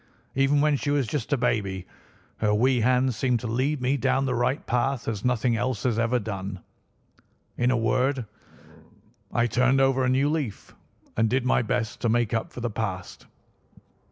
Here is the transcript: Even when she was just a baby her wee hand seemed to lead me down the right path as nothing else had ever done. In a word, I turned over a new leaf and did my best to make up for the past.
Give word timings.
Even 0.33 0.61
when 0.61 0.77
she 0.77 0.89
was 0.89 1.05
just 1.05 1.31
a 1.31 1.37
baby 1.37 1.85
her 2.37 2.55
wee 2.55 2.81
hand 2.81 3.13
seemed 3.13 3.39
to 3.39 3.45
lead 3.45 3.83
me 3.83 3.97
down 3.97 4.25
the 4.25 4.33
right 4.33 4.65
path 4.65 5.07
as 5.07 5.23
nothing 5.23 5.55
else 5.55 5.83
had 5.83 5.99
ever 5.99 6.17
done. 6.17 6.59
In 7.55 7.69
a 7.69 7.77
word, 7.77 8.25
I 9.31 9.45
turned 9.45 9.79
over 9.79 10.03
a 10.03 10.09
new 10.09 10.27
leaf 10.27 10.73
and 11.15 11.29
did 11.29 11.45
my 11.45 11.61
best 11.61 11.99
to 12.01 12.09
make 12.09 12.33
up 12.33 12.51
for 12.51 12.61
the 12.61 12.71
past. 12.71 13.27